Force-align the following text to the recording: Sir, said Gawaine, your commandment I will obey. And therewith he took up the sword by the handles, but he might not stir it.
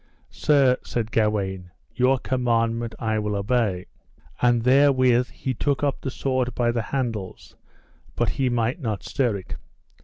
Sir, 0.31 0.77
said 0.83 1.11
Gawaine, 1.11 1.69
your 1.93 2.17
commandment 2.17 2.95
I 2.97 3.19
will 3.19 3.35
obey. 3.35 3.85
And 4.41 4.63
therewith 4.63 5.29
he 5.29 5.53
took 5.53 5.83
up 5.83 6.01
the 6.01 6.09
sword 6.09 6.55
by 6.55 6.71
the 6.71 6.81
handles, 6.89 7.55
but 8.15 8.29
he 8.29 8.49
might 8.49 8.79
not 8.79 9.03
stir 9.03 9.35
it. 9.37 9.57